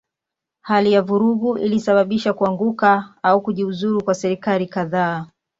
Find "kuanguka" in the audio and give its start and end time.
2.33-3.13